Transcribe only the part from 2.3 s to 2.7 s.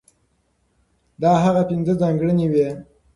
وې،